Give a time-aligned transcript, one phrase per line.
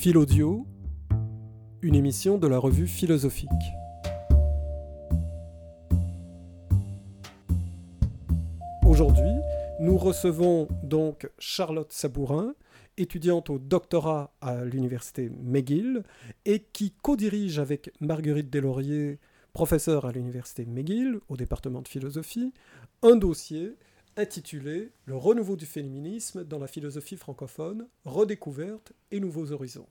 [0.00, 0.64] Philodio,
[1.82, 3.48] une émission de la revue philosophique.
[8.86, 9.32] Aujourd'hui,
[9.80, 12.54] nous recevons donc Charlotte Sabourin,
[12.96, 16.04] étudiante au doctorat à l'université McGill
[16.44, 19.18] et qui co-dirige avec Marguerite Deslauriers,
[19.52, 22.54] professeure à l'université McGill au département de philosophie,
[23.02, 23.74] un dossier
[24.18, 29.88] intitulé Le renouveau du féminisme dans la philosophie francophone, redécouverte et nouveaux horizons.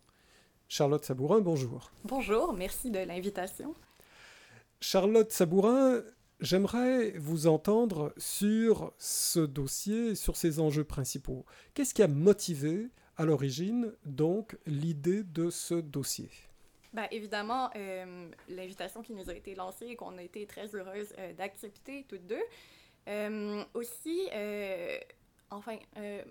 [0.68, 1.92] Charlotte Sabourin, bonjour.
[2.04, 3.74] Bonjour, merci de l'invitation.
[4.82, 6.04] Charlotte Sabourin,
[6.42, 11.46] j'aimerais vous entendre sur ce dossier, sur ses enjeux principaux.
[11.74, 16.30] Qu'est-ce qui a motivé à l'origine donc l'idée de ce dossier?
[16.94, 21.14] Ben, évidemment, euh, l'invitation qui nous a été lancée et qu'on a été très heureuse
[21.18, 22.44] euh, d'accepter toutes deux,
[23.08, 25.00] euh, aussi, euh,
[25.50, 26.22] enfin, euh,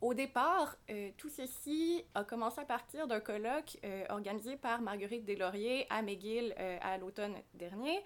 [0.00, 0.76] au départ,
[1.16, 3.78] tout ceci a commencé à partir d'un colloque
[4.10, 8.02] organisé par Marguerite Deslauriers à McGill à l'automne dernier.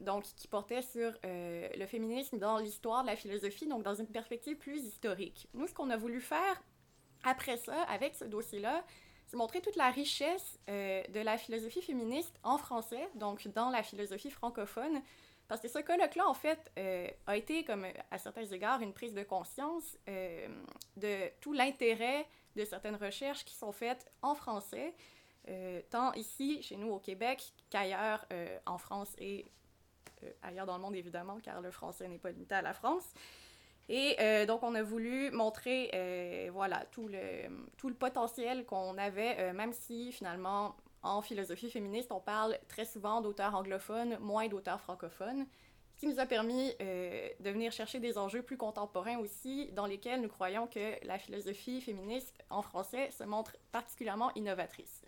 [0.00, 4.58] donc, qui portait sur le féminisme dans l'histoire de la philosophie, donc dans une perspective
[4.58, 5.48] plus historique.
[5.54, 6.62] Nous, ce qu'on a voulu faire
[7.24, 8.84] après ça, avec ce dossier-là,
[9.26, 14.30] c'est montrer toute la richesse de la philosophie féministe en français, donc dans la philosophie
[14.30, 15.00] francophone,
[15.48, 19.14] parce que ce colloque-là, en fait, euh, a été, comme à certains égards, une prise
[19.14, 20.48] de conscience euh,
[20.96, 24.94] de tout l'intérêt de certaines recherches qui sont faites en français,
[25.48, 28.26] euh, tant ici, chez nous au Québec, qu'ailleurs
[28.64, 29.44] en France et
[30.42, 33.04] ailleurs dans le monde, évidemment, car le français n'est pas limité à la France.
[33.90, 39.74] Et donc, on a voulu montrer, voilà, tout le, tout le potentiel qu'on avait, même
[39.74, 45.46] si, finalement, en philosophie féministe, on parle très souvent d'auteurs anglophones, moins d'auteurs francophones,
[45.94, 49.86] ce qui nous a permis euh, de venir chercher des enjeux plus contemporains aussi, dans
[49.86, 55.02] lesquels nous croyons que la philosophie féministe en français se montre particulièrement innovatrice.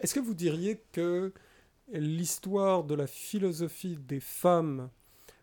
[0.00, 1.32] Est-ce que vous diriez que
[1.88, 4.90] l'histoire de la philosophie des femmes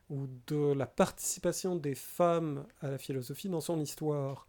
[0.10, 4.48] ou de la participation des femmes à la philosophie dans son histoire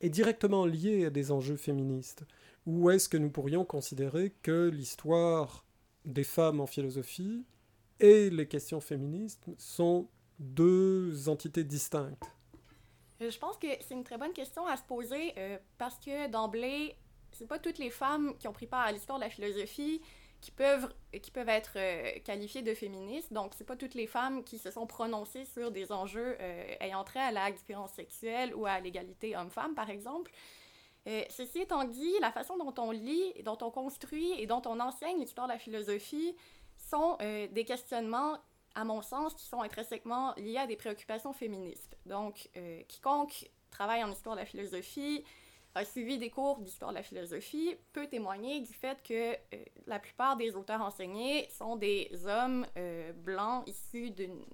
[0.00, 2.24] est directement liée à des enjeux féministes?
[2.66, 5.64] Ou est-ce que nous pourrions considérer que l'histoire
[6.04, 7.44] des femmes en philosophie
[8.00, 10.08] et les questions féministes sont
[10.38, 12.24] deux entités distinctes?
[13.20, 16.28] Euh, Je pense que c'est une très bonne question à se poser euh, parce que
[16.28, 16.96] d'emblée,
[17.32, 20.00] c'est pas toutes les femmes qui ont pris part à l'histoire de la philosophie
[20.40, 20.92] qui peuvent,
[21.22, 23.32] qui peuvent être euh, qualifiées de féministes.
[23.32, 26.36] Donc, c'est pas toutes les femmes qui se sont prononcées sur des enjeux
[26.80, 30.32] ayant trait à la différence sexuelle ou à l'égalité homme-femme, par exemple.
[31.08, 34.78] Euh, ceci étant dit, la façon dont on lit, dont on construit et dont on
[34.78, 36.36] enseigne l'histoire de la philosophie
[36.76, 38.38] sont euh, des questionnements,
[38.74, 41.96] à mon sens, qui sont intrinsèquement liés à des préoccupations féministes.
[42.06, 45.24] Donc, euh, quiconque travaille en histoire de la philosophie,
[45.74, 49.34] a suivi des cours d'histoire de la philosophie, peut témoigner du fait que
[49.86, 52.66] la plupart des auteurs enseignés sont des hommes
[53.14, 54.44] blancs issus d'une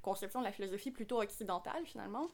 [0.00, 2.28] conception de la philosophie plutôt occidentale, finalement.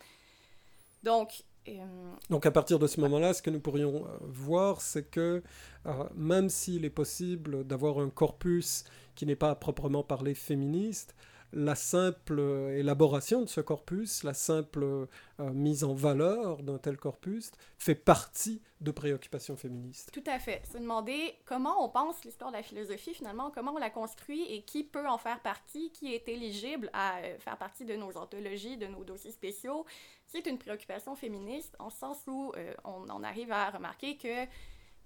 [1.03, 5.04] Donc, euh, Donc à partir de ce moment-là, ce que nous pourrions euh, voir, c'est
[5.10, 5.43] que
[5.87, 8.84] euh, même s'il est possible d'avoir un corpus
[9.15, 11.15] qui n'est pas proprement parlé féministe,
[11.53, 12.41] la simple
[12.75, 15.07] élaboration de ce corpus, la simple euh,
[15.39, 20.11] mise en valeur d'un tel corpus fait partie de préoccupations féministes.
[20.12, 20.62] Tout à fait.
[20.71, 24.62] Se demander comment on pense l'histoire de la philosophie finalement, comment on la construit et
[24.62, 28.77] qui peut en faire partie, qui est éligible à euh, faire partie de nos anthologies,
[28.77, 29.87] de nos dossiers spéciaux,
[30.27, 34.47] c'est une préoccupation féministe en sens où euh, on, on arrive à remarquer que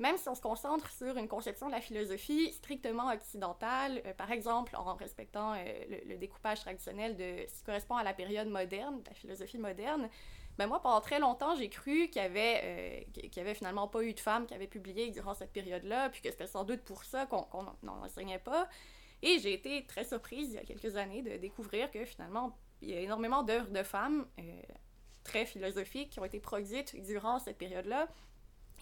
[0.00, 4.32] même si on se concentre sur une conception de la philosophie strictement occidentale, euh, par
[4.32, 9.02] exemple en respectant euh, le, découpage traditionnel de ce qui correspond à la période moderne,
[9.06, 10.08] la philosophie moderne,
[10.58, 14.14] ben moi, pendant très longtemps, j'ai cru qu'il n'y avait, euh, avait finalement pas eu
[14.14, 17.26] de femmes qui avaient publié durant cette période-là, puis que c'était sans doute pour ça
[17.26, 17.46] qu'on
[17.82, 18.68] n'en enseignait pas.
[19.22, 22.90] Et j'ai été très surprise il y a quelques années de découvrir que finalement, il
[22.90, 24.26] y a énormément d'œuvres de femmes
[25.24, 28.08] très philosophiques qui ont été produites durant cette période-là,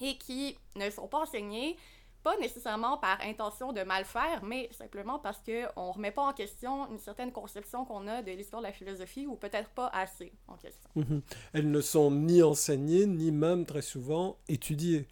[0.00, 1.76] et qui ne sont pas enseignés,
[2.22, 6.32] pas nécessairement par intention de mal faire, mais simplement parce qu'on ne remet pas en
[6.32, 10.32] question une certaine conception qu'on a de l'histoire de la philosophie, ou peut-être pas assez
[10.48, 10.90] en question.
[10.96, 11.22] Mhm.
[11.52, 15.06] Elles ne sont ni enseignées, ni même très souvent étudiées.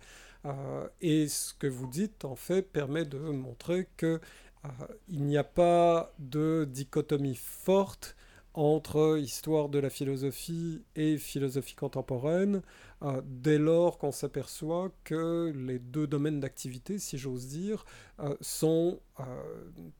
[0.44, 4.20] Euh, et ce que vous dites, en fait, permet de montrer qu'il
[4.64, 4.70] euh,
[5.08, 8.15] n'y a pas de dichotomie forte
[8.56, 12.62] entre histoire de la philosophie et philosophie contemporaine,
[13.02, 17.84] euh, dès lors qu'on s'aperçoit que les deux domaines d'activité, si j'ose dire,
[18.18, 19.24] euh, sont euh,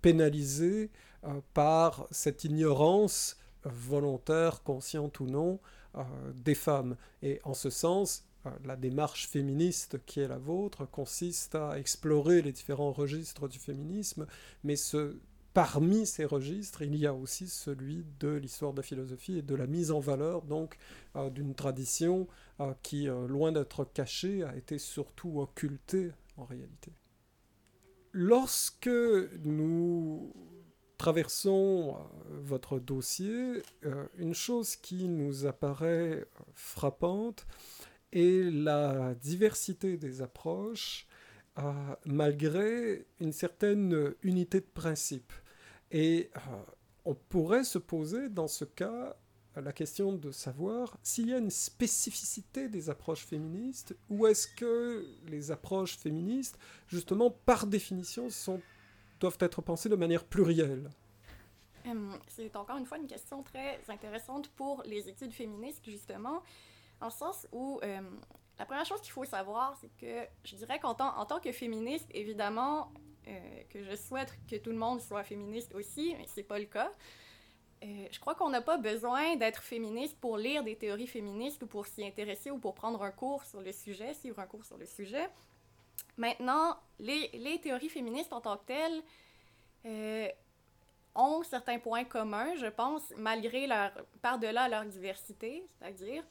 [0.03, 0.91] pénalisés
[1.55, 5.59] par cette ignorance volontaire, consciente ou non,
[6.37, 6.95] des femmes.
[7.21, 8.25] Et en ce sens,
[8.65, 14.29] la démarche féministe qui est la vôtre consiste à explorer les différents registres du féminisme,
[14.63, 15.17] mais ce,
[15.57, 19.55] parmi ces registres, il y a aussi celui de l'histoire de la philosophie et de
[19.55, 20.77] la mise en valeur donc
[21.17, 22.29] euh, d'une tradition
[22.61, 26.93] euh, qui, euh, loin d'être cachée, a été surtout occultée en réalité.
[28.13, 28.91] Lorsque
[29.45, 30.35] nous
[30.99, 31.97] traversons
[32.29, 33.63] votre dossier,
[34.19, 37.47] une chose qui nous apparaît frappante
[38.13, 41.07] est la diversité des approches
[42.05, 45.33] malgré une certaine unité de principe.
[45.91, 46.41] Et euh,
[47.05, 49.17] on pourrait se poser dans ce cas
[49.55, 55.07] la question de savoir s'il y a une spécificité des approches féministes ou est-ce que
[55.27, 58.61] les approches féministes, justement par définition, sont,
[59.19, 60.91] doivent être pensées de manière plurielle?
[62.29, 66.43] C'est encore une fois une question très intéressante pour les études féministes, justement,
[67.01, 67.81] en sens où
[68.59, 72.91] la première chose qu'il faut savoir, c'est que je dirais qu'en tant, que féministe, évidemment,
[73.71, 76.91] que je souhaite que tout le monde soit féministe aussi, mais c'est pas le cas.
[77.85, 81.67] Euh, je crois qu'on n'a pas besoin d'être féministe pour lire des théories féministes ou
[81.67, 84.79] pour s'y intéresser ou pour prendre un cours sur le sujet, suivre un cours sur
[84.79, 85.29] le sujet.
[86.17, 89.03] Maintenant, les, les théories féministes en tant que telles
[89.85, 90.29] euh,
[91.15, 96.25] ont certains points communs, je pense, malgré leur, par-delà leur diversité, c'est-à-dire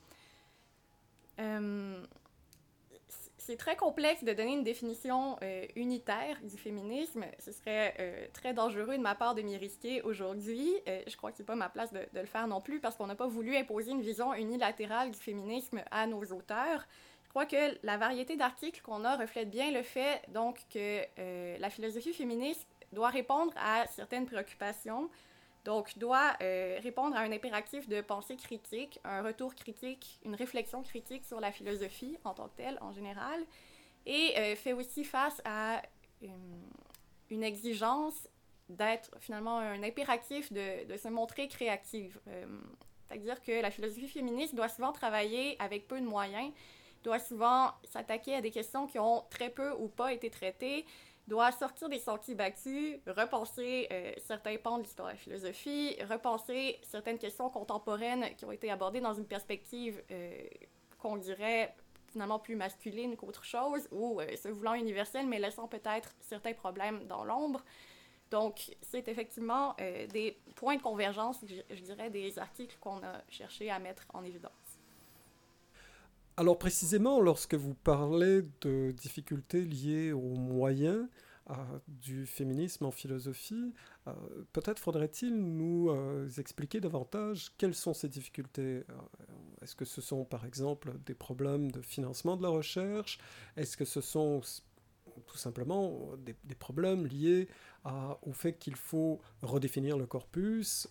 [3.45, 7.25] c'est très complexe de donner une définition euh, unitaire du féminisme.
[7.37, 10.73] Ce serait euh, très dangereux de ma part de m'y risquer aujourd'hui.
[10.87, 12.95] Euh, je crois que c'est pas ma place de, de, le faire non plus parce
[12.95, 16.87] qu'on n'a pas voulu imposer une vision unilatérale du féminisme à nos auteurs.
[17.23, 21.01] Je crois que la variété d'articles qu'on a reflète bien le fait donc que
[21.59, 25.09] la philosophie féministe doit répondre à certaines préoccupations,
[25.65, 30.83] donc, doit euh, répondre à un impératif de pensée critique, un retour critique, une réflexion
[30.83, 33.41] critique sur la philosophie en tant que telle, en général,
[34.05, 35.81] et euh, fait aussi face à
[36.21, 36.27] euh,
[37.31, 38.29] une exigence
[38.69, 42.19] d'être finalement un impératif de, de se montrer créative.
[43.07, 46.51] C'est-à-dire que la philosophie féministe doit souvent travailler avec peu de moyens,
[47.03, 50.85] doit souvent s'attaquer à des questions qui ont très peu ou pas été traitées,
[51.27, 56.79] doit sortir des sentiers battus, repenser euh, certains pans de l'histoire de la philosophie, repenser
[56.83, 60.47] certaines questions contemporaines qui ont été abordées dans une perspective euh,
[60.99, 61.75] qu'on dirait
[62.11, 67.05] finalement plus masculine qu'autre chose, ou euh, se voulant universelle, mais laissant peut-être certains problèmes
[67.07, 67.63] dans l'ombre.
[68.31, 73.69] Donc, c'est effectivement des points de convergence, je, je dirais, des articles qu'on a cherché
[73.69, 74.64] à mettre en évidence.
[76.37, 81.07] Alors précisément, lorsque vous parlez de difficultés liées aux moyens
[81.49, 81.53] euh,
[81.87, 83.73] du féminisme en philosophie,
[84.07, 84.11] euh,
[84.51, 88.83] peut-être faudrait-il nous euh, expliquer davantage quelles sont ces difficultés?
[89.61, 93.17] Est-ce que ce sont par exemple des problèmes de financement de la recherche?
[93.55, 94.41] Est-ce que ce sont
[95.27, 97.47] tout simplement des, problèmes liés
[98.23, 100.89] au fait qu'il faut redéfinir le corpus,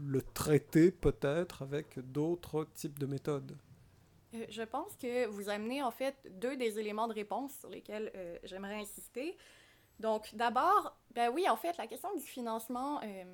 [0.00, 3.56] le traiter peut-être avec d'autres types de méthodes?
[4.34, 8.10] Euh, je pense que vous amenez en fait deux des éléments de réponse sur lesquels
[8.14, 9.36] euh, j'aimerais insister.
[10.00, 13.24] Donc d'abord, ben oui, en fait, la question du financement euh,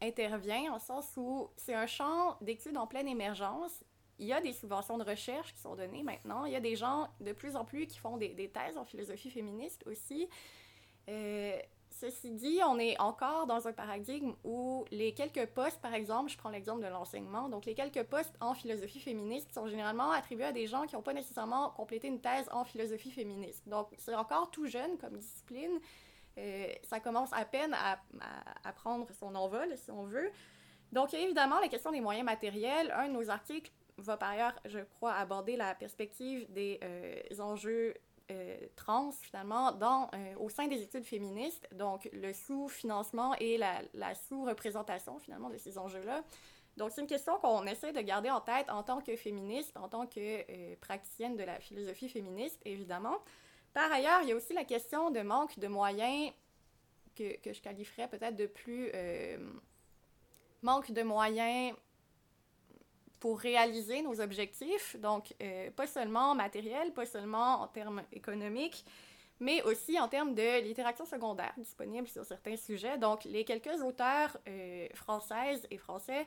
[0.00, 3.84] intervient en sens où c'est un champ d'études en pleine émergence.
[4.18, 6.44] Il y a des subventions de recherche qui sont données maintenant.
[6.44, 8.84] Il y a des gens de plus en plus qui font des, des thèses en
[8.84, 10.28] philosophie féministe aussi.
[12.00, 16.38] Ceci dit, on est encore dans un paradigme où les quelques postes, par exemple, je
[16.38, 20.52] prends l'exemple de l'enseignement, donc les quelques postes en philosophie féministe sont généralement attribués à
[20.52, 23.68] des gens qui n'ont pas nécessairement complété une thèse en philosophie féministe.
[23.68, 25.78] Donc c'est encore tout jeune comme discipline.
[26.38, 28.00] Euh, ça commence à peine à,
[28.64, 30.30] à, prendre son envol, si on veut.
[30.92, 32.90] Donc il y a évidemment la question des moyens matériels.
[32.96, 37.92] Un de nos articles va par ailleurs, je crois, aborder la perspective des euh, enjeux
[38.30, 44.14] euh, trans, finalement, dans, euh, au sein des études féministes, donc le sous-financement et la,
[44.14, 46.22] sous-représentation, finalement, de ces enjeux-là.
[46.76, 49.88] Donc, c'est une question qu'on essaie de garder en tête en tant que féministe, en
[49.88, 53.18] tant que euh, praticienne de la philosophie féministe, évidemment.
[53.74, 56.32] Par ailleurs, il y a aussi la question de manque de moyens
[57.16, 58.90] que, que je qualifierais peut-être de plus...
[60.62, 61.74] manque de moyens
[63.20, 68.84] pour réaliser nos objectifs, donc euh, pas seulement matériel, pas seulement en termes économiques,
[69.40, 72.96] mais aussi en termes de littérature secondaire disponible sur certains sujets.
[72.98, 76.26] Donc les quelques auteurs euh, françaises et français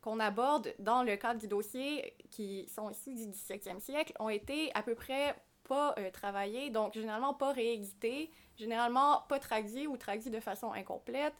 [0.00, 4.70] qu'on aborde dans le cadre du dossier qui sont issus du 17e siècle ont été
[4.74, 10.30] à peu près pas euh, travaillés, donc généralement pas réédités, généralement pas traduits ou traduits
[10.30, 11.34] de façon incomplète.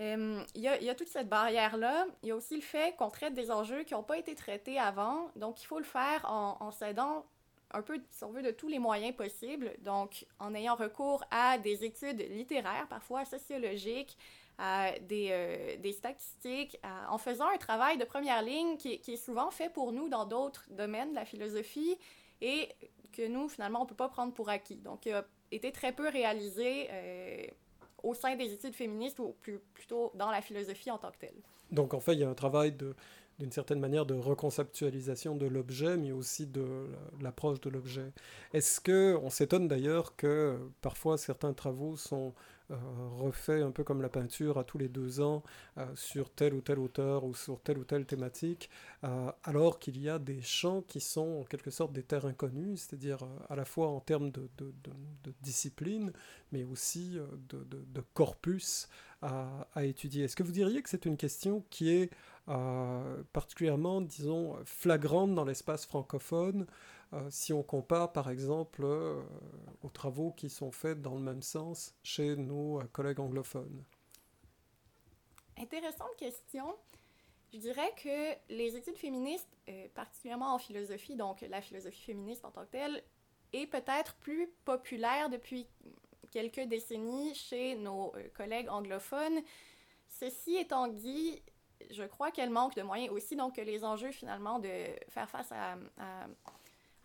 [0.00, 2.06] Il y, a, toute cette barrière-là.
[2.22, 4.78] Il y a aussi le fait qu'on traite des enjeux qui n'ont pas été traités
[4.78, 5.30] avant.
[5.36, 7.26] Donc, il faut le faire en, s'aidant
[7.72, 9.72] un peu, si on veut, de tous les moyens possibles.
[9.80, 14.16] Donc, en ayant recours à des études littéraires, parfois sociologiques,
[14.58, 16.78] à des, euh, statistiques,
[17.08, 20.24] en faisant un travail de première ligne qui, qui est souvent fait pour nous dans
[20.24, 21.96] d'autres domaines de la philosophie
[22.40, 22.68] et
[23.12, 24.76] que nous, finalement, on ne peut pas prendre pour acquis.
[24.76, 27.46] Donc, il a été très peu réalisé euh,
[28.02, 29.36] au sein des études féministes ou
[29.74, 31.36] plutôt dans la philosophie en tant que telle.
[31.70, 32.74] Donc, en fait, il y a un travail
[33.38, 36.88] d'une certaine manière de reconceptualisation de l'objet, mais aussi de
[37.20, 38.12] l'approche de l'objet.
[38.52, 42.34] Est-ce que on s'étonne d'ailleurs que parfois certains travaux sont
[42.70, 42.76] euh,
[43.18, 45.42] refaits un peu comme la peinture à tous les deux ans
[45.78, 48.70] euh, sur tel ou tel auteur ou sur telle ou telle thématique,
[49.02, 52.76] euh, alors qu'il y a des champs qui sont en quelque sorte des terres inconnues,
[52.76, 54.48] c'est-à-dire à la fois en termes de,
[55.42, 56.12] discipline,
[56.52, 58.88] mais aussi de, corpus
[59.22, 60.24] à, à étudier.
[60.24, 62.10] Est-ce que vous diriez que c'est une question qui est
[63.32, 66.66] particulièrement, disons, flagrante dans l'espace francophone,
[67.28, 69.20] si on compare par exemple euh,
[69.82, 73.84] aux travaux qui sont faits dans le même sens chez nos collègues anglophones.
[75.58, 76.74] Intéressante question.
[77.52, 79.48] Je dirais que les études féministes,
[79.94, 83.02] particulièrement en philosophie, donc la philosophie féministe en tant que telle,
[83.52, 85.66] est peut-être plus populaire depuis
[86.30, 89.40] quelques décennies chez nos collègues anglophones.
[90.06, 91.42] Ceci étant dit,
[91.90, 94.68] je crois qu'elle manque de moyens aussi, donc les enjeux finalement de
[95.08, 95.76] faire face à,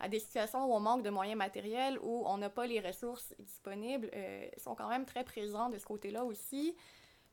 [0.08, 4.10] des situations où on manque de moyens matériels, où on n'a pas les ressources disponibles,
[4.14, 6.74] euh, sont quand même très présents de ce côté-là aussi.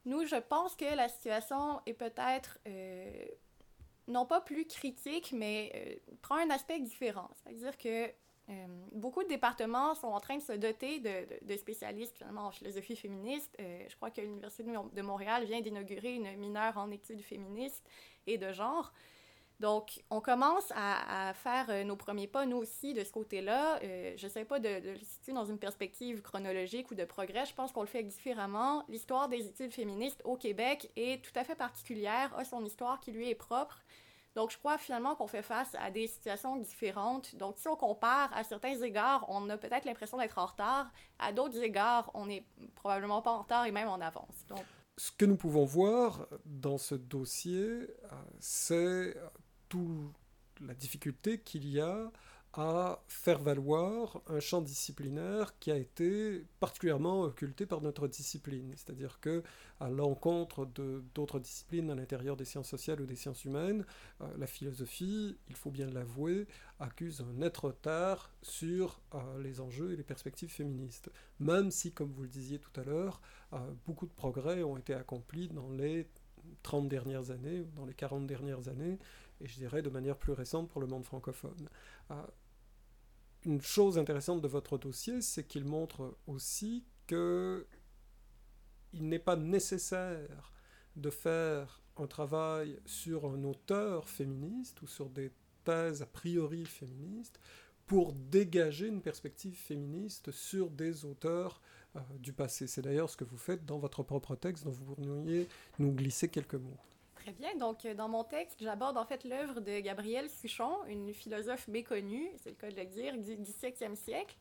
[0.05, 3.25] Nous, je pense que la situation est peut-être euh,
[4.07, 7.29] non pas plus critique, mais euh, prend un aspect différent.
[7.35, 8.07] C'est-à-dire que
[8.49, 12.51] euh, beaucoup de départements sont en train de se doter de, de, spécialistes finalement en
[12.51, 13.55] philosophie féministe.
[13.59, 17.87] Je crois que l'Université de Montréal vient d'inaugurer une mineure en études féministes
[18.27, 18.91] et de genre.
[19.63, 23.79] Donc, on commence à, faire euh, nos premiers pas, nous aussi, de ce côté-là.
[23.81, 27.45] je ne sais pas de, de, le situer dans une perspective chronologique ou de progrès.
[27.45, 28.83] Je pense qu'on le fait différemment.
[28.89, 33.13] L'histoire des études féministes au Québec est tout à fait particulière, a son histoire qui
[33.13, 33.81] lui est propre.
[34.35, 37.33] Donc, je crois finalement qu'on fait face à des situations différentes.
[37.37, 40.91] Donc, si on compare, à certains égards, on a peut-être l'impression d'être en retard.
[41.19, 44.45] À d'autres égards, on n'est probablement pas en retard et même en avance.
[44.49, 44.65] Donc...
[44.97, 47.87] Ce que nous pouvons voir dans ce dossier, euh,
[48.39, 49.15] c'est
[49.73, 50.13] toute
[50.61, 52.11] la difficulté qu'il y a
[52.55, 58.71] à faire valoir un champ disciplinaire qui a été particulièrement occulté par notre discipline.
[58.75, 59.41] C'est-à-dire que,
[59.79, 60.67] à l'encontre
[61.15, 63.83] d'autres disciplines à l'intérieur des sciences sociales ou des sciences humaines,
[64.21, 66.45] euh, la philosophie, il faut bien l'avouer,
[66.79, 71.09] accuse un net retard sur euh, les enjeux et les perspectives féministes.
[71.39, 73.19] Même si, comme vous le disiez tout à l'heure,
[73.53, 76.07] euh, beaucoup de progrès ont été accomplis dans les
[76.61, 78.99] 30 dernières années, dans les 40 dernières années,
[79.41, 81.69] et je dirais de manière plus récente pour le monde francophone
[83.45, 87.67] une chose intéressante de votre dossier, c'est qu'il montre aussi que
[88.93, 90.53] il n'est pas nécessaire
[90.95, 95.31] de faire un travail sur un auteur féministe ou sur des
[95.63, 97.39] thèses a priori féministes
[97.87, 101.59] pour dégager une perspective féministe sur des auteurs
[101.95, 102.67] euh, du passé.
[102.67, 105.47] C'est d'ailleurs ce que vous faites dans votre propre texte dont vous pourriez
[105.79, 106.79] nous glisser quelques mots.
[107.23, 107.55] Très bien.
[107.55, 112.29] Donc, euh, dans mon texte, j'aborde en fait l'œuvre de Gabrielle Suchon, une philosophe méconnue,
[112.35, 114.35] c'est le cas de le dire, du XVIIe siècle,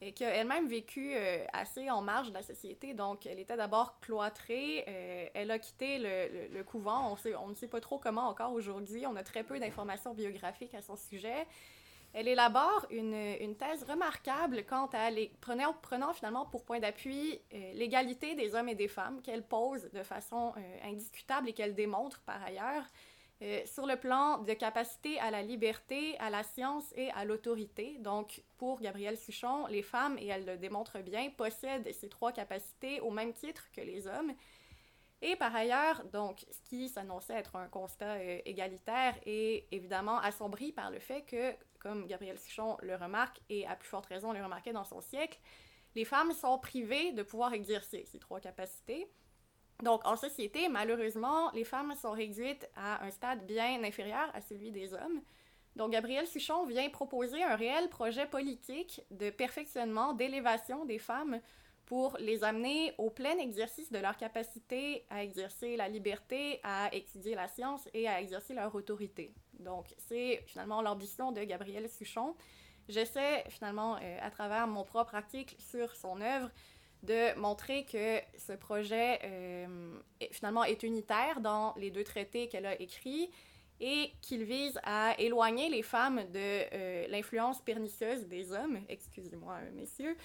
[0.00, 2.94] et qui a elle-même vécu euh, assez en marge de la société.
[2.94, 7.14] Donc, elle était d'abord cloîtrée, euh, elle a quitté le, couvent.
[7.14, 9.06] On, on ne sait pas trop comment encore aujourd'hui.
[9.06, 11.46] On a très peu d'informations biographiques à son sujet.
[12.18, 17.38] Elle élabore une, une thèse remarquable quant à les, prenant, prenant finalement pour point d'appui
[17.52, 21.74] euh, l'égalité des hommes et des femmes qu'elle pose de façon euh, indiscutable et qu'elle
[21.74, 22.84] démontre par ailleurs
[23.42, 27.98] euh, sur le plan de capacité à la liberté, à la science et à l'autorité.
[27.98, 32.98] Donc, pour Gabrielle Suchon, les femmes, et elle le démontre bien, possèdent ces trois capacités
[33.00, 34.32] au même titre que les hommes.
[35.20, 40.90] Et par ailleurs, donc, ce qui s'annonçait être un constat égalitaire est évidemment assombri par
[40.90, 44.72] le fait que comme Gabriel Sichon le remarque, et à plus forte raison le remarquait
[44.72, 45.38] dans son siècle,
[45.94, 49.10] les femmes sont privées de pouvoir exercer ces trois capacités.
[49.82, 54.70] Donc, en société, malheureusement, les femmes sont réduites à un stade bien inférieur à celui
[54.70, 55.20] des hommes.
[55.74, 61.40] Donc, Gabriel Suchon vient proposer un réel projet politique de perfectionnement, d'élévation des femmes
[61.86, 67.34] pour les amener au plein exercice de leur capacité à exercer la liberté, à étudier
[67.34, 69.32] la science et à exercer leur autorité.
[69.60, 72.34] Donc, c'est finalement l'ambition de Gabriel Suchon.
[72.88, 76.50] J'essaie finalement, euh, à travers mon propre article sur son œuvre,
[77.02, 79.98] de montrer que ce projet euh,
[80.32, 83.30] finalement est unitaire dans les deux traités qu'elle a écrits
[83.80, 86.40] et qu'il vise à éloigner les femmes de
[86.72, 90.16] euh, l'influence pernicieuse des hommes, excusez-moi messieurs,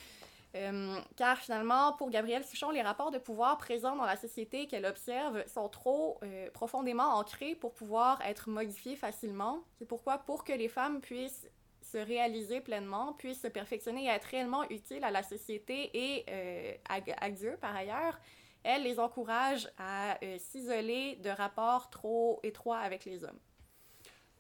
[0.55, 4.86] euh, car finalement, pour Gabrielle Suchon, les rapports de pouvoir présents dans la société qu'elle
[4.86, 6.20] observe sont trop
[6.53, 9.63] profondément ancrés pour pouvoir être modifiés facilement.
[9.79, 11.48] C'est pourquoi, pour que les femmes puissent
[11.81, 16.74] se réaliser pleinement, puisse se perfectionner et être réellement utile à la société et euh,
[16.88, 18.20] à, Dieu par ailleurs,
[18.63, 23.39] elle les encourage à euh, s'isoler de rapports trop étroits avec les hommes.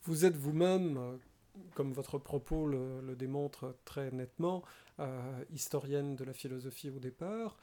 [0.03, 1.17] Vous êtes vous-même, euh,
[1.75, 4.63] comme votre propos le, démontre très nettement,
[5.51, 7.57] historienne de la philosophie au départ.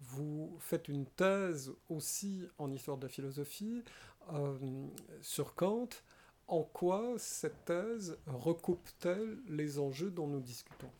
[0.00, 3.82] vous faites une thèse aussi en histoire de la philosophie
[5.20, 5.88] sur Kant
[6.50, 10.90] en quoi cette thèse recoupe-t-elle les enjeux dont nous discutons?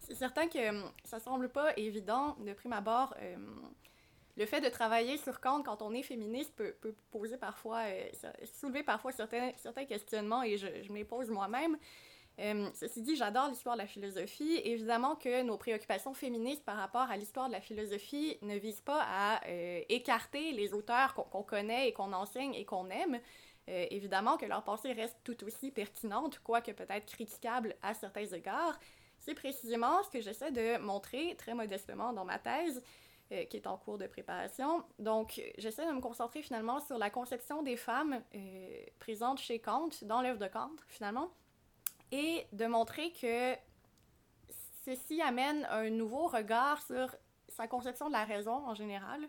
[0.00, 0.58] C'est certain que
[1.04, 3.14] ça semble pas évident de prime abord.
[4.36, 6.74] Le fait de travailler sur Kant quand on est féministe peut,
[7.10, 8.08] poser parfois, euh,
[8.60, 9.52] soulever parfois certains,
[9.88, 11.78] questionnements et je, me les pose moi-même.
[12.38, 14.60] Hum, ceci dit, j'adore l'histoire de la philosophie.
[14.62, 19.02] Évidemment que nos préoccupations féministes par rapport à l'histoire de la philosophie ne visent pas
[19.08, 23.18] à euh, écarter les auteurs qu'on connaît et qu'on enseigne et qu'on aime,
[23.70, 28.78] euh, évidemment que leur pensée reste tout aussi pertinente, quoique peut-être critiquable à certains égards.
[29.18, 32.82] C'est précisément ce que j'essaie de montrer très modestement dans ma thèse,
[33.32, 34.84] euh, qui est en cours de préparation.
[34.98, 39.90] Donc, j'essaie de me concentrer finalement sur la conception des femmes euh, présentes chez Kant,
[40.02, 41.30] dans l'œuvre de Kant, finalement,
[42.12, 43.54] et de montrer que
[44.84, 47.14] ceci amène un nouveau regard sur
[47.48, 49.28] sa conception de la raison en général,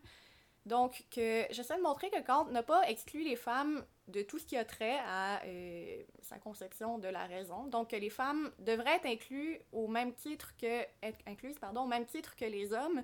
[0.67, 4.57] donc, j'essaie de montrer que Kant n'a pas exclu les femmes de tout ce qui
[4.57, 7.67] a trait à euh, sa conception de la raison.
[7.67, 11.87] Donc, que les femmes devraient être incluses au même titre que, être incluses, pardon, au
[11.87, 13.01] même titre que les hommes,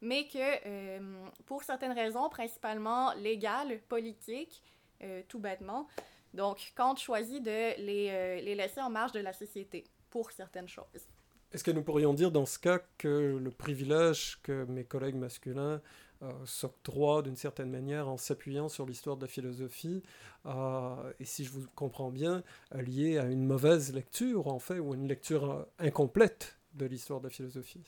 [0.00, 4.62] mais que euh, pour certaines raisons, principalement légales, politiques,
[5.02, 5.86] euh, tout bêtement,
[6.34, 11.08] donc Kant choisit de les, les laisser en marge de la société pour certaines choses.
[11.52, 15.80] Est-ce que nous pourrions dire dans ce cas que le privilège que mes collègues masculins
[16.22, 20.02] euh, s'octroie d'une certaine manière en s'appuyant sur l'histoire de la philosophie,
[20.44, 24.78] euh, et si je vous comprends bien, euh, lié à une mauvaise lecture, en fait,
[24.78, 27.80] ou une lecture incomplète de l'histoire de la philosophie?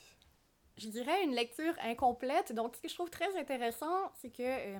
[0.78, 2.52] Je dirais une lecture incomplète.
[2.52, 4.78] Donc, ce que je trouve très intéressant, c'est que, euh,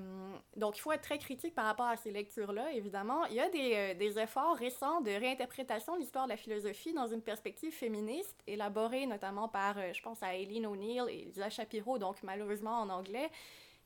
[0.57, 3.27] donc, il faut être très critique par rapport à ces lectures-là, évidemment.
[3.27, 6.95] Il y a des, euh, des, efforts récents de réinterprétation de l'histoire de la philosophie
[6.95, 11.51] dans une perspective féministe, élaborée notamment par, euh, je pense à Eileen O'Neill et Lisa
[11.51, 13.31] Shapiro, donc malheureusement en anglais,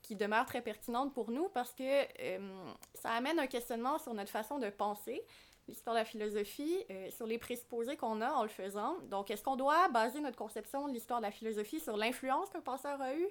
[0.03, 2.03] qui demeure très pertinente pour nous parce que
[2.95, 5.21] ça amène un questionnement sur notre façon de penser
[5.69, 8.97] l'histoire de la philosophie, euh, sur les présupposés qu'on a en le faisant.
[9.11, 12.61] Donc, est-ce qu'on doit baser notre conception de l'histoire de la philosophie sur l'influence qu'un
[12.61, 13.29] penseur a eue,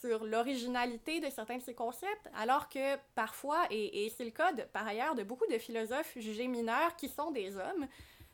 [0.00, 4.52] sur l'originalité de certains de ses concepts, alors que parfois, et, et c'est le cas
[4.72, 7.88] par ailleurs de beaucoup de philosophes jugés mineurs qui sont des hommes,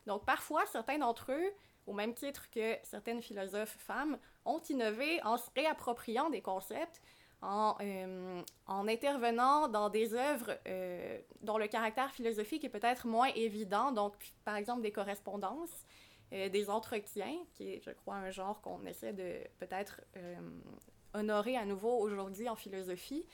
[0.07, 1.53] donc parfois certains d'entre eux,
[1.87, 7.01] au même titre que certaines philosophes femmes, ont innové en se réappropriant des concepts
[7.45, 13.29] en, euh, en intervenant dans des œuvres euh, dont le caractère philosophique est peut-être moins
[13.35, 15.85] évident, donc par exemple des correspondances,
[16.33, 20.01] euh, des entretiens, qui est, je crois, un genre qu'on essaie de peut-être
[21.13, 23.27] honorer à nouveau aujourd'hui en philosophie.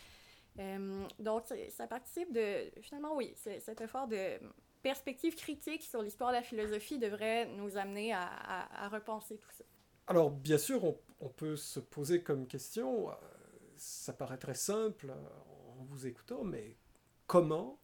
[1.19, 4.39] donc ça participe de, finalement oui, cet effort de
[4.83, 9.65] perspective critique sur l'histoire de la philosophie devrait nous amener à, repenser tout ça.
[10.09, 10.83] Alors bien sûr,
[11.21, 13.09] on peut se poser comme question
[13.81, 16.77] ça paraît très simple en vous écoutant, mais
[17.27, 17.79] comment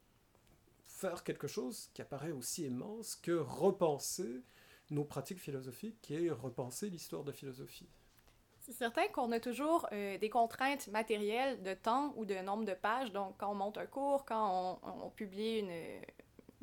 [0.86, 4.42] faire quelque chose qui apparaît aussi immense que repenser
[4.90, 7.88] nos pratiques philosophiques et repenser l'histoire de philosophie?
[8.60, 12.74] C'est certain qu'on a toujours euh, des contraintes matérielles de temps ou de nombre de
[12.74, 13.12] pages.
[13.12, 15.70] Donc, quand on monte un cours, quand on, publie une,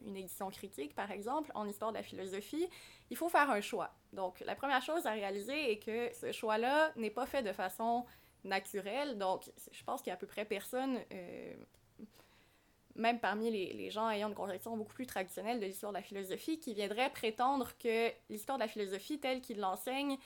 [0.05, 2.67] une, édition critique, par exemple, en histoire de la philosophie,
[3.09, 3.95] il faut faire un choix.
[4.11, 8.05] Donc, la première chose à réaliser est que ce choix-là n'est pas fait de façon
[8.43, 9.17] naturel.
[9.17, 11.53] Donc, je pense qu'il y a à peu près personne, euh,
[12.95, 16.59] même parmi les, gens ayant une conception beaucoup plus traditionnelle de l'histoire de la philosophie,
[16.59, 20.17] qui viendrait prétendre que l'histoire de la philosophie telle qu'il l'enseigne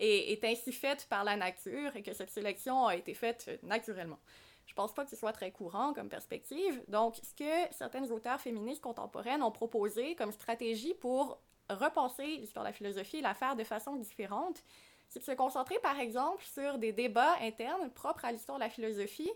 [0.00, 4.18] est, est, ainsi faite par la nature et que cette sélection a été faite naturellement.
[4.66, 6.82] Je pense pas que ce soit très courant comme perspective.
[6.88, 12.68] Donc, ce que certaines auteurs féministes contemporaines ont proposé comme stratégie pour repenser l'histoire de
[12.68, 14.62] la philosophie et la faire de façon différente,
[15.08, 18.70] c'est de se concentrer, par exemple, sur des débats internes propres à l'histoire de la
[18.70, 19.30] philosophie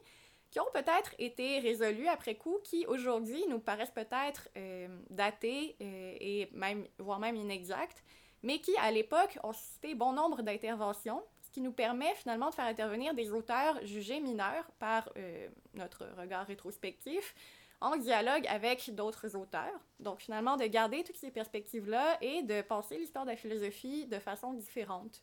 [0.52, 6.14] qui ont peut-être été résolus après coup, qui aujourd'hui nous paraissent peut-être euh, datés euh,
[6.20, 8.04] et même, voire même inexacts,
[8.42, 12.54] mais qui, à l'époque, ont suscité bon nombre d'interventions, ce qui nous permet finalement de
[12.54, 17.35] faire intervenir des auteurs jugés mineurs par euh, notre regard rétrospectif,
[17.80, 19.80] en dialogue avec d'autres auteurs.
[20.00, 24.18] Donc finalement, de garder toutes ces perspectives-là et de penser l'histoire de la philosophie de
[24.18, 25.22] façon différente.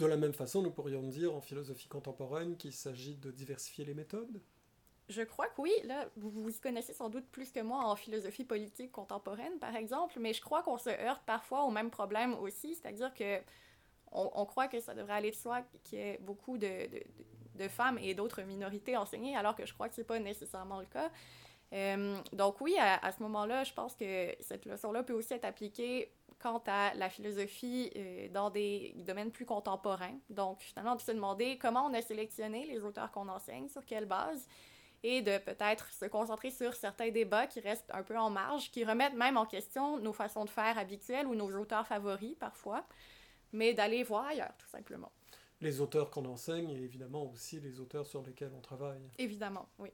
[0.00, 3.94] De la même façon, nous pourrions dire en philosophie contemporaine qu'il s'agit de diversifier les
[3.94, 4.40] méthodes
[5.10, 5.72] je crois que oui.
[5.84, 10.20] Là, vous vous connaissez sans doute plus que moi en philosophie politique contemporaine, par exemple,
[10.20, 13.40] mais je crois qu'on se heurte parfois au même problème aussi, c'est-à-dire que
[14.12, 16.88] on, croit que ça devrait aller de soi qu'il y ait beaucoup de,
[17.56, 20.86] de, femmes et d'autres minorités enseignées, alors que je crois que c'est pas nécessairement le
[20.86, 21.10] cas.
[21.72, 26.12] Euh, donc oui, à, ce moment-là, je pense que cette leçon-là peut aussi être appliquée
[26.40, 30.18] quant à la philosophie euh, dans des domaines plus contemporains.
[30.30, 34.06] Donc finalement, de se demander comment on a sélectionné les auteurs qu'on enseigne, sur quelle
[34.06, 34.48] base,
[35.02, 38.84] et de peut-être se concentrer sur certains débats qui restent un peu en marge, qui
[38.84, 42.84] remettent même en question nos façons de faire habituelles ou nos auteurs favoris parfois,
[43.52, 45.12] mais d'aller voir ailleurs, tout simplement.
[45.60, 49.02] Les auteurs qu'on enseigne et évidemment aussi les auteurs sur lesquels on travaille.
[49.18, 49.90] Évidemment, oui.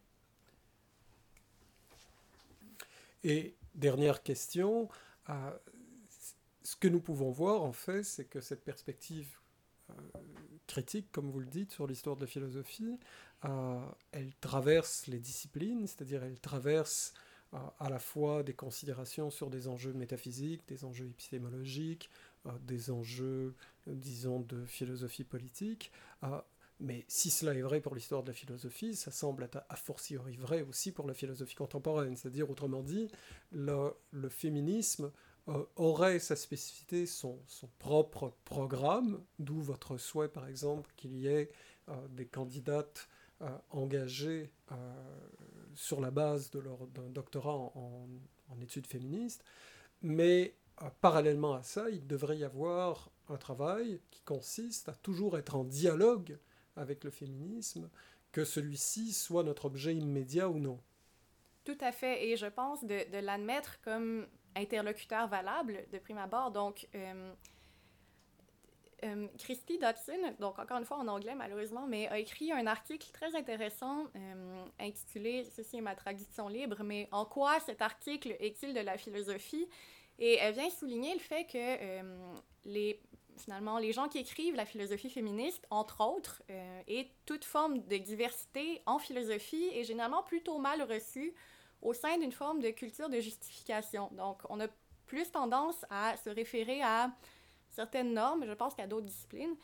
[3.25, 4.89] Et dernière question,
[6.67, 9.39] ce que nous pouvons voir en fait, c'est que cette perspective
[9.91, 9.95] euh,
[10.67, 12.99] critique, comme vous le dites, sur l'histoire de la philosophie,
[13.45, 13.79] euh,
[14.11, 17.15] elle traverse les disciplines, c'est-à-dire elle traverse
[17.55, 22.11] euh, à la fois des considérations sur des enjeux métaphysiques, des enjeux épistémologiques,
[22.63, 23.55] des enjeux,
[23.87, 25.93] disons, de philosophie politique.
[26.81, 30.37] mais si cela est vrai pour l'histoire de la philosophie, ça semble être a fortiori
[30.37, 32.17] vrai aussi pour la philosophie contemporaine.
[32.17, 33.09] C'est-à-dire, autrement dit,
[33.53, 35.13] le féminisme
[35.77, 37.39] aurait sa spécificité, son,
[37.79, 41.51] propre programme, d'où votre souhait, par exemple, qu'il y ait
[42.11, 43.09] des candidates
[43.43, 44.77] euh,
[45.75, 48.09] sur la base de leur, d'un doctorat en,
[48.63, 49.45] études féministes,
[50.01, 55.37] mais euh, parallèlement à ça, il devrait y avoir un travail qui consiste à toujours
[55.37, 56.39] être en dialogue
[56.77, 57.91] avec le féminisme,
[58.33, 60.81] que celui-ci soit notre objet immédiat ou non.
[61.65, 66.51] Tout à fait, et je pense de l'admettre comme interlocuteur valable de prime abord.
[66.51, 67.33] Donc, euh,
[69.05, 73.07] euh, Christy Dodson, donc encore une fois en anglais malheureusement, mais a écrit un article
[73.13, 78.73] très intéressant euh, intitulé Ceci est ma traduction libre, mais en quoi cet article est-il
[78.73, 79.69] de la philosophie?
[80.19, 82.01] Et elle vient souligner le fait que
[82.65, 83.03] les,
[83.37, 86.43] finalement les gens qui écrivent la philosophie féministe, entre autres,
[86.89, 91.35] et toute forme de diversité en philosophie est généralement plutôt mal reçue
[91.87, 94.11] au sein d'une forme de culture de justification.
[94.13, 94.67] Donc on a
[95.07, 97.11] plus tendance à se référer à
[97.71, 99.55] certaines normes, je pense qu'à d'autres disciplines.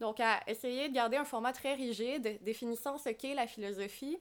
[0.00, 4.18] Donc, à essayer de garder un format très rigide, définissant ce qu'est la philosophie,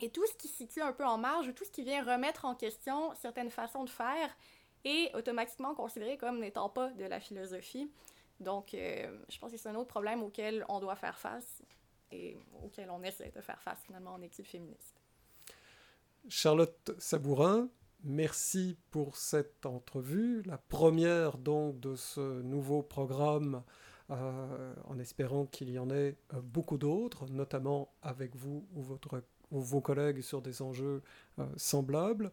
[0.00, 2.04] et tout ce qui se situe un peu en marge, ou tout ce qui vient
[2.04, 4.36] remettre en question certaines façons de faire,
[4.84, 7.90] est automatiquement considéré comme n'étant pas de la philosophie.
[8.40, 11.62] Donc, euh, je pense que c'est un autre problème auquel on doit faire face
[12.12, 14.95] et auquel on essaie de faire face finalement en études féministes.
[16.28, 17.68] Charlotte Sabourin,
[18.08, 23.64] Merci pour cette entrevue, la première donc de ce nouveau programme,
[24.10, 29.24] euh, en espérant qu'il y en ait euh, beaucoup d'autres, notamment avec vous ou, votre,
[29.50, 31.02] vos collègues sur des enjeux
[31.40, 32.30] euh, semblables.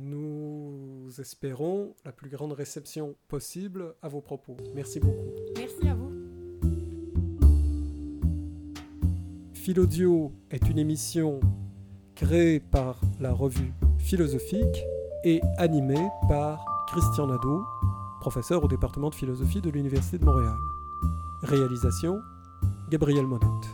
[0.00, 4.58] nous espérons la plus grande réception possible à vos propos.
[4.74, 5.30] Merci beaucoup.
[5.56, 6.12] Merci à vous.
[9.54, 11.40] Philodio est une émission
[12.22, 14.84] créée par la revue philosophique
[15.24, 15.96] et animé
[16.28, 17.64] par Christian Nadeau,
[18.20, 20.56] professeur au département de philosophie de l'Université de Montréal.
[21.42, 22.20] Réalisation
[22.90, 23.71] Gabriel Monette.